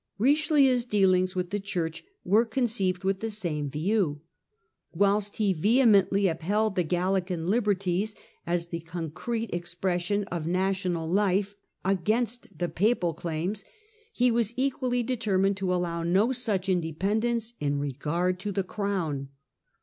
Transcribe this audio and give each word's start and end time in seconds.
* 0.09 0.17
Richelieu's 0.17 0.83
dealings 0.83 1.35
with 1.35 1.51
the 1.51 1.59
Church 1.59 2.03
were 2.23 2.43
conceived 2.43 3.03
with 3.03 3.19
the 3.19 3.29
same 3.29 3.69
view. 3.69 4.21
Whilst 4.95 5.35
he 5.35 5.53
vehemently 5.53 6.27
upheld 6.27 6.73
the 6.75 6.81
Gallican 6.81 7.51
liberties, 7.51 8.15
as 8.43 8.65
the 8.69 8.79
concrete 8.79 9.53
expression 9.53 10.25
ergy. 10.31 10.45
^ 10.45 10.47
na 10.47 10.69
ti 10.71 10.77
0 10.79 10.93
nal 10.95 11.07
life, 11.07 11.55
against 11.85 12.47
the 12.57 12.67
papal 12.67 13.13
claims, 13.13 13.63
he 14.11 14.31
was 14.31 14.55
equally 14.57 15.03
determined 15.03 15.57
to 15.57 15.71
allow 15.71 16.01
no 16.01 16.31
such 16.31 16.67
independence 16.67 17.53
in 17.59 17.77
regard 17.77 18.39
to 18.39 18.51
the 18.51 18.63
Crown. 18.63 19.29